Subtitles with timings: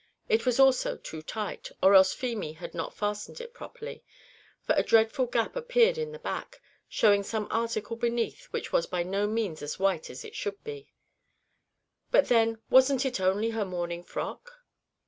[0.27, 4.03] It was also too tight, or else Feemy had not fastened it properly,
[4.65, 9.03] for a dreadful gap appeared in the back, showing some article beneath which was by
[9.03, 10.91] no means as white as it should be;
[12.09, 14.63] "but then, wasn't it only her morning frock?"